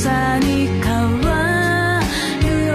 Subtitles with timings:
[0.00, 0.92] 萨尼卡
[1.24, 2.00] 弯
[2.42, 2.72] 悠悠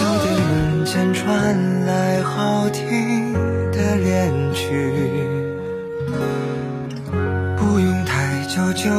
[0.00, 3.32] 小店门前传来好听
[3.70, 4.92] 的恋曲
[7.56, 8.90] 不用太久就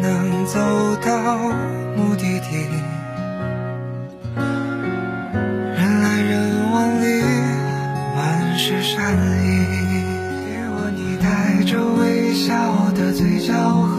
[0.00, 0.58] 能走
[1.04, 1.36] 到
[1.94, 2.66] 目的地。
[5.76, 7.04] 人来人往里
[8.16, 9.46] 满是善意
[10.46, 13.97] 给我你带着微笑的嘴角和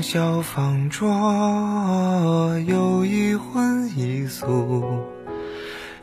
[0.00, 5.04] 小方桌，有一荤一素，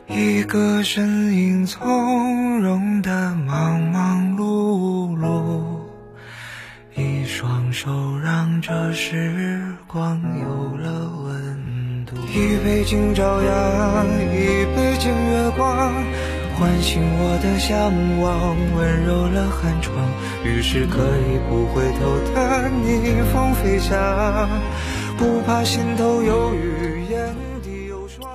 [0.06, 5.64] 一个身影从容的忙忙碌碌，
[6.94, 12.14] 一双手让这时光有了温度。
[12.32, 15.92] 一杯敬朝阳，一杯敬月光。
[16.58, 19.94] 唤醒我的向往，温柔了寒窗，
[20.42, 24.48] 于是可以不回头的逆风飞翔，
[25.18, 28.26] 不怕心头有雨，眼底有霜。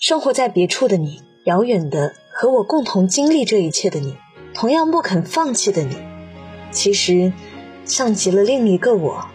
[0.00, 4.16] 生活在别处的你，遥远的和我共同经历这一切的你，
[4.54, 5.94] 同样不肯放弃的你，
[6.70, 7.34] 其实
[7.84, 9.26] 像极了另一个我。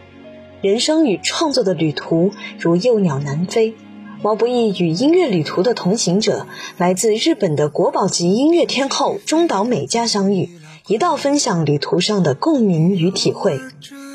[0.64, 3.76] 人生与创作的旅途，如幼鸟南飞。
[4.24, 6.48] 毛不易与音乐旅途的同行者，
[6.78, 10.50] 来自日本的国宝级音乐天后中岛美嘉相遇，
[10.88, 13.60] 一道分享旅途上的共鸣与体会。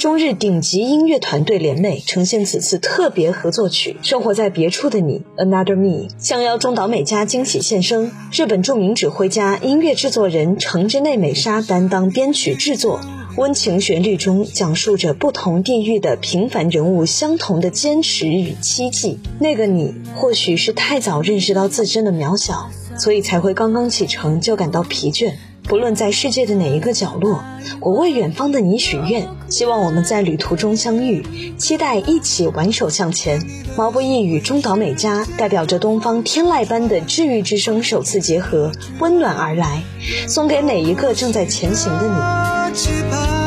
[0.00, 12.98] 中日顶级音乐团队联袂呈现此次特别合作曲《生活在别处的你》（Another Me），相邀中岛美嘉惊喜现身，日本著名指挥家、音乐制作人城之内美沙担当编曲制作。
[13.38, 19.20] 温情旋律中讲述着不同地域的平凡人物相同的坚持与期冀。
[19.38, 22.68] 那个你，或许是太早认识到自身的渺小，
[22.98, 25.34] 所以才会刚刚启程就感到疲倦。
[25.62, 27.44] 不论在世界的哪一个角落，
[27.80, 31.24] 我为远方的你许愿，希望我们在旅途中相遇，
[31.58, 33.40] 期待一起挽手向前。
[33.76, 39.84] 毛不易与中岛美嘉代表着东方天籁般的治愈之声首次结合，温暖而来，
[40.26, 42.57] 送给每一个正在前行的你。
[42.72, 43.37] 期盼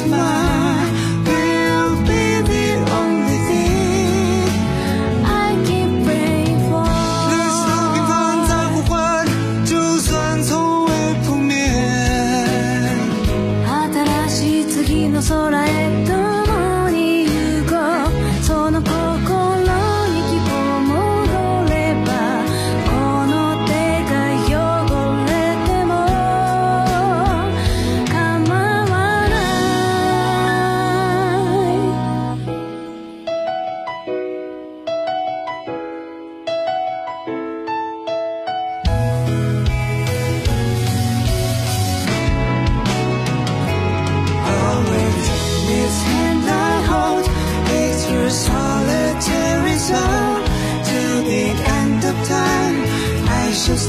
[0.00, 0.59] smile.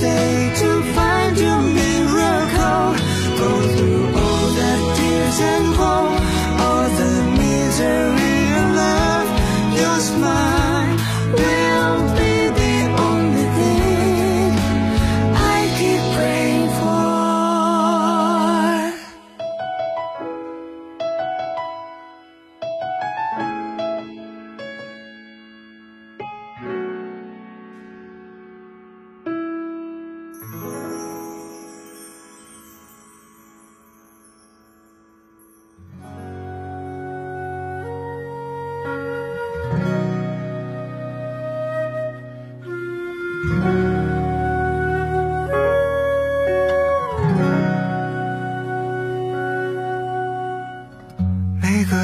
[0.02, 0.41] stay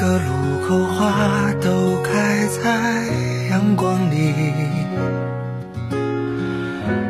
[0.00, 3.04] 个路口花都开在
[3.50, 4.32] 阳光里，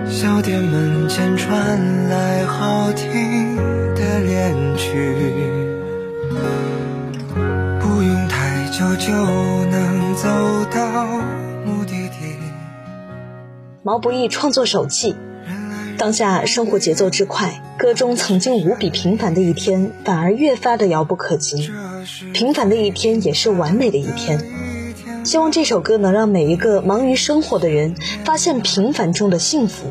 [0.08, 3.56] 小店门前传来好听
[3.94, 5.14] 的恋曲，
[7.78, 10.28] 不用太久就能走
[10.74, 11.06] 到
[11.66, 12.38] 目的地。
[13.82, 15.14] 毛不易创作手记。
[15.98, 21.70] 当下生活节奏之快，歌中曾经无比平凡的一天，反而越发的遥不可及。
[22.32, 24.38] 平凡的一天也是完美的一天。
[25.24, 29.88] 希望这首歌能让每一个忙于生活的人发现平凡中的幸福。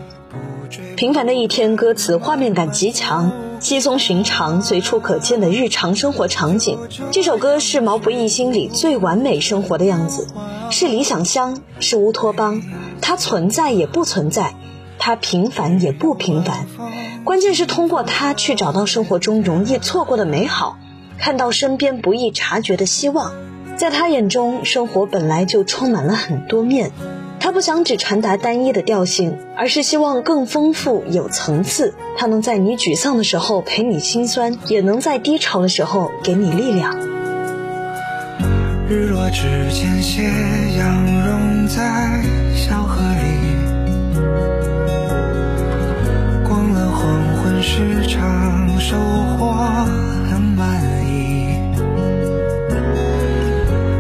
[0.96, 6.80] 平凡的一天歌词画面感极强，稀松寻常、随处可见的日常生活场景。
[7.12, 10.26] 这首歌是毛不易心里最完美生活的样子，
[10.72, 12.64] 是理想乡，是乌托邦，
[13.02, 14.56] 它存在也不存在。
[15.00, 16.66] 他平凡也不平凡，
[17.24, 20.78] 关键是通过他去找到生活中容易错过的美好，
[21.18, 23.34] 看到身边不易察觉的希望。
[23.78, 26.92] 在他眼中，生活本来就充满了很多面，
[27.40, 31.94] 他不想只传达单一的调性，而是希望更丰富有层次。
[32.18, 36.98] 他能在你沮丧的时候陪你心酸，也能在低潮的时候给你力量。
[38.90, 40.24] 日落之前，斜
[40.80, 42.24] 阳融在
[47.70, 49.52] 时常收获
[50.32, 51.50] 很满意。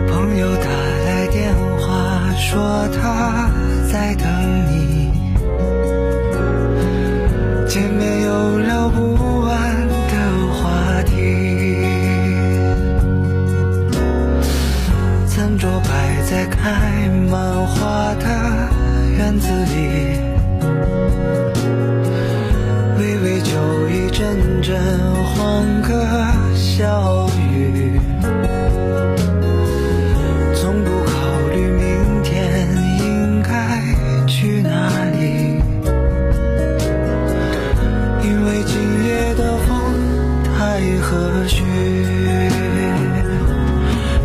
[0.09, 0.69] 朋友打
[1.05, 3.51] 来电话说他
[3.91, 4.25] 在等
[4.71, 5.11] 你，
[7.67, 9.51] 见面有聊不完
[10.07, 10.13] 的
[10.53, 11.11] 话题。
[15.27, 18.25] 餐桌摆在开满花的
[19.17, 20.16] 院子里。
[24.67, 25.93] 阵阵欢歌
[26.53, 27.97] 笑语，
[30.55, 31.15] 从不考
[31.53, 32.67] 虑明天
[32.99, 33.81] 应该
[34.27, 34.69] 去哪
[35.11, 35.61] 里，
[38.25, 39.71] 因为今夜的风
[40.43, 40.57] 太
[40.99, 41.07] 和
[41.47, 41.63] 煦。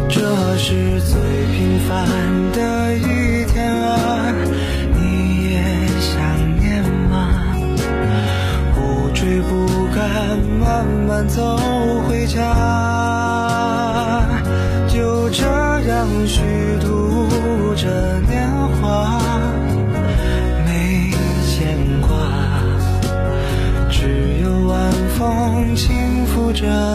[0.09, 0.19] 这
[0.59, 1.21] 是最
[1.53, 1.95] 平凡
[2.51, 2.59] 的
[26.63, 26.92] 着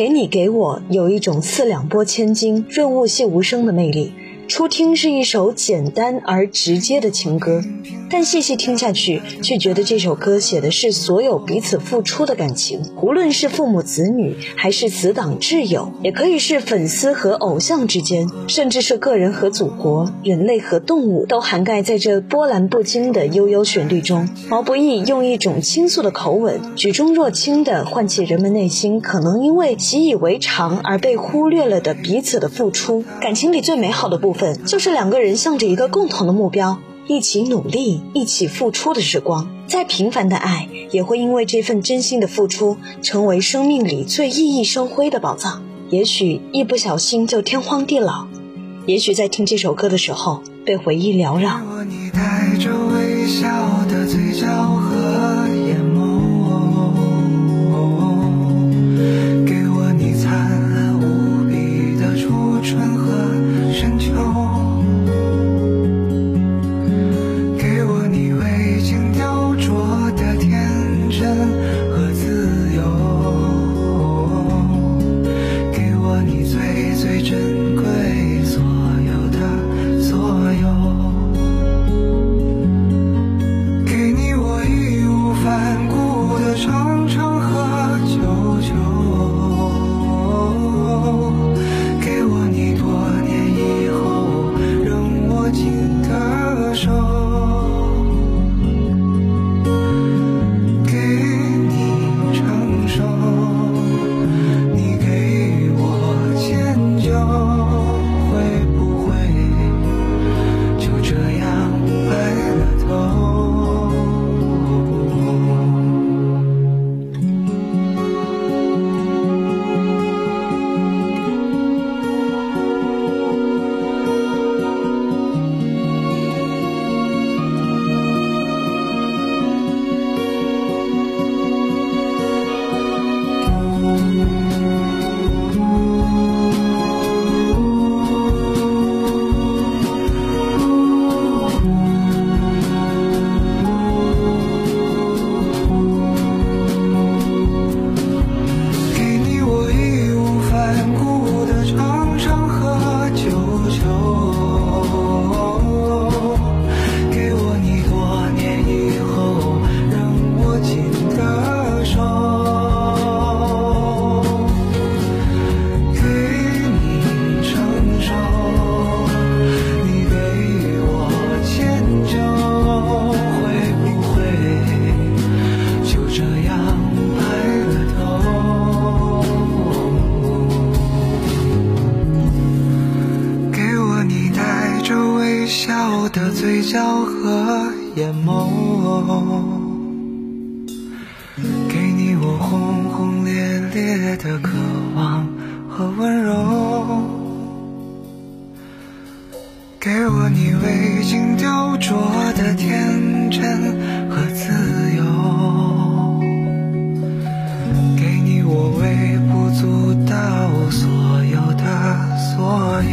[0.00, 4.14] 给你给我有一种四两拨千斤、润物细无声的魅力。
[4.48, 7.62] 初听是一首简单而直接的情歌，
[8.10, 12.82] 但细细听下去，却觉得这首歌写的是所有彼此付出的感情。
[13.00, 24.28] 无论是父母子女，还是死党挚友，也可以是粉丝和偶像之间，甚至是个人和祖国、人类和动物，都涵盖在这波澜不惊的悠悠旋律中。
[24.48, 33.04] 毛不易用一种倾诉的口吻，举重若轻地唤起人们内心可能因为习以为常而被忽略了的彼此的付出。
[33.20, 34.50] 感情里最美好的部分。
[34.66, 36.78] 就是两个人向着一个共同的目标，
[37.10, 39.48] 一起努力，一起付出的时光。
[39.66, 45.64] 再平凡的爱，也会因为这份真心的付出，成为生命里最熠熠生辉的宝藏。
[45.88, 48.28] 也许一不小心就天荒地老，
[48.86, 51.60] 也许在听这首歌的时候被回忆缭绕。
[53.88, 54.06] 的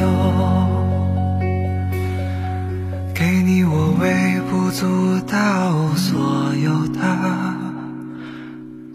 [0.07, 0.13] 都
[3.13, 5.35] 给你，我微不足道。
[5.95, 6.99] 所有的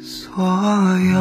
[0.01, 0.43] 所
[0.99, 1.17] 有，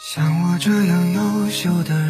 [0.00, 2.05] 像我这样优秀的。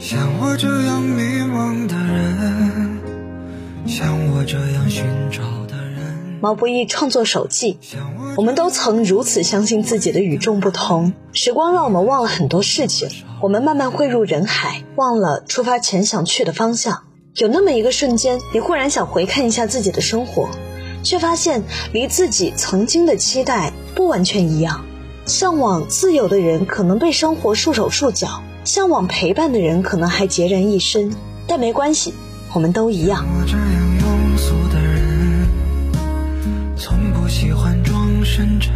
[0.00, 2.98] 像我这样迷茫的人，
[3.86, 6.38] 像我这样寻找的人。
[6.40, 7.78] 毛不易创作手记，
[8.36, 11.12] 我们都曾如此相信自己的与众不同。
[11.32, 13.08] 时光让我们忘了很多事情，
[13.42, 17.02] 我们慢慢汇入人海，忘了出发前想去的方向。
[17.36, 20.48] 有那么一个瞬间，你忽然想回看一下自己的生活，
[21.02, 24.86] 却发现离自己曾经的期待不完全一样。
[25.26, 28.42] 向往自由的人，可能被生活束手束脚。
[28.64, 31.14] 向往陪伴的人可能还孑然一身，
[31.46, 32.14] 但没关系，
[32.52, 33.24] 我们都一样。
[33.38, 33.62] 我这样
[34.00, 35.48] 庸俗的人，
[36.76, 38.72] 从不喜欢装深沉，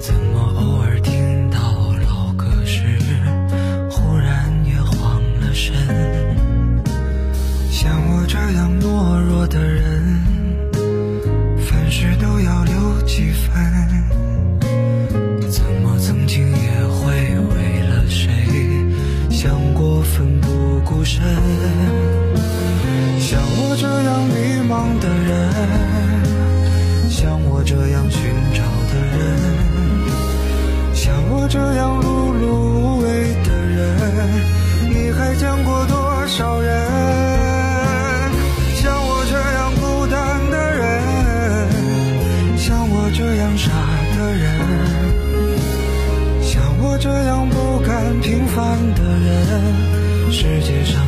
[0.00, 1.58] 怎么偶尔听到
[2.06, 2.82] 老歌时，
[3.90, 5.74] 忽然也慌了神？
[7.68, 10.20] 像我这样懦弱的人，
[11.58, 13.54] 凡事都要留几分，
[20.18, 21.22] 奋不顾身，
[23.20, 25.30] 像我这样迷茫的人，
[27.08, 28.20] 像我这样寻
[28.52, 29.16] 找的人，
[30.92, 33.78] 像我这样碌碌无为的人，
[34.90, 36.68] 你还见过多少人？
[38.74, 43.70] 像我这样孤单的人，像我这样傻
[44.18, 44.50] 的人，
[46.42, 49.07] 像我这样不甘平凡的。
[50.30, 51.07] 世界上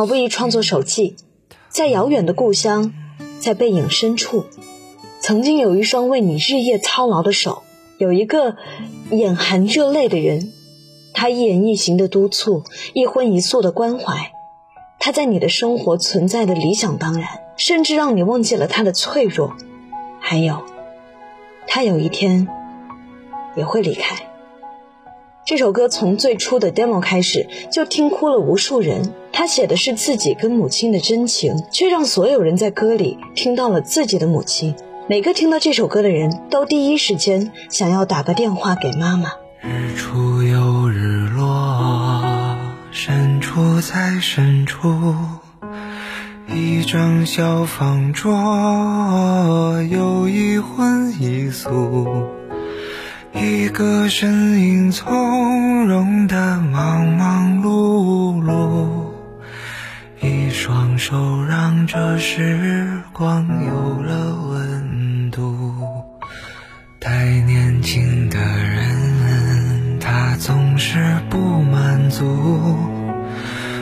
[0.00, 1.14] 毛不易创作手记，
[1.68, 2.94] 在遥远的故乡，
[3.38, 4.46] 在背影深处，
[5.20, 7.62] 曾经有一双为你日夜操劳的手，
[7.98, 8.56] 有一个
[9.10, 10.54] 眼含热泪的人，
[11.12, 14.32] 他一言一行的督促，一荤一素的关怀，
[14.98, 19.52] 他在你的生活存在的理想当然，甚至让你忘记了他的脆弱。
[20.18, 20.62] 还有，
[21.66, 22.48] 他有一天
[23.54, 24.29] 也会离开。
[25.50, 29.12] 这首歌从最初的 demo 开始就听哭了无数人。
[29.32, 34.76] 他写的是自己跟母亲的真情，却让所有人在歌里听到了自己的母亲。
[35.08, 39.32] 每个听到这首歌的人都第一时间想要打个电话给妈妈。
[39.60, 42.22] 日出又日落，
[42.92, 44.88] 深处在深处，
[46.46, 52.06] 一张小方桌，有一荤一素，
[53.32, 59.10] 一个身影从容的忙忙碌碌，
[60.20, 65.74] 一双手让这时光有了温度。
[66.98, 70.98] 太年轻的人，他总是
[71.30, 72.26] 不满足，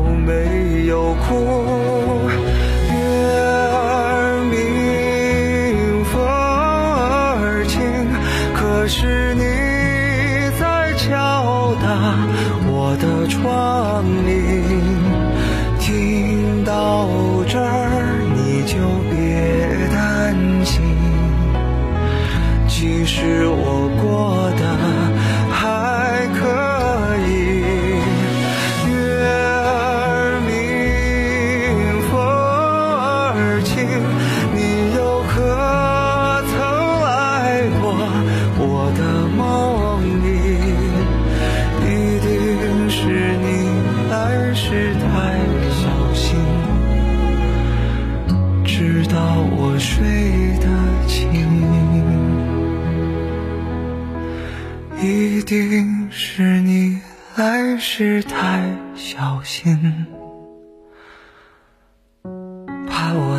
[0.00, 1.79] 有没有哭。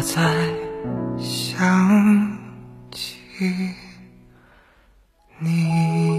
[0.02, 0.20] 我再
[1.20, 2.36] 想
[2.92, 3.20] 起
[5.38, 6.11] 你。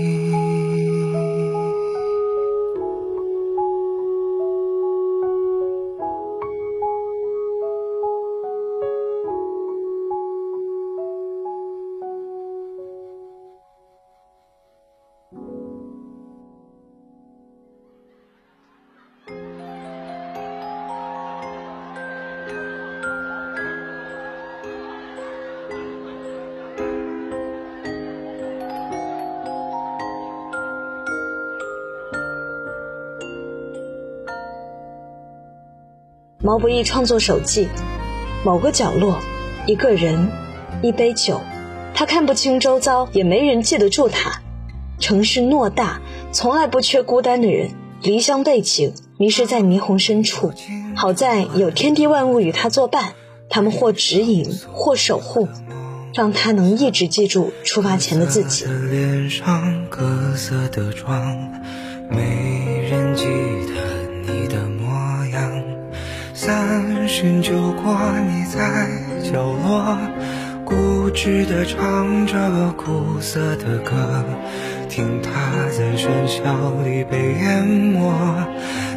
[36.43, 37.69] 毛不易创作手记：
[38.45, 39.21] 某个角落，
[39.67, 40.29] 一个人，
[40.83, 41.41] 一杯酒，
[41.95, 44.41] 他看不清周遭，也没人记得住他。
[44.99, 46.01] 城市偌大，
[46.33, 47.71] 从来不缺孤单的人。
[48.03, 50.53] 离乡背井，迷失在霓虹深处。
[50.97, 53.13] 好在有天地万物与他作伴，
[53.49, 55.49] 他们或指引，或守护，
[56.13, 58.65] 让他能一直记住出发前的自己。
[58.65, 61.23] 脸上各色的妆，
[62.11, 63.25] 没人记
[63.69, 63.72] 得。
[67.13, 67.95] 寻酒过，
[68.27, 68.89] 你在
[69.31, 69.99] 角落，
[70.65, 74.25] 固执地唱着苦涩的歌，
[74.89, 75.31] 听它
[75.77, 78.11] 在喧嚣里被淹没。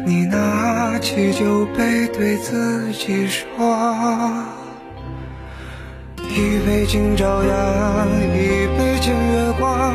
[0.06, 3.44] 你拿起酒杯，对自己说：
[6.16, 9.94] 一杯敬朝阳，一杯敬月光。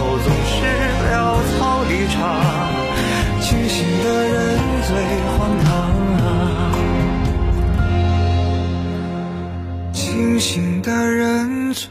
[10.81, 11.89] 的人最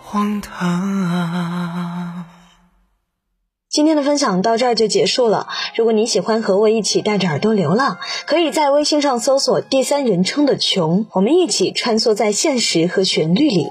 [0.00, 2.24] 荒唐。
[3.68, 5.48] 今天的分享到这儿就结束了。
[5.76, 13.68] 如果你喜欢和我一起带着耳朵流浪，可以在微信上搜索第三人称的“穷”，我们一起穿梭在现实和旋律里，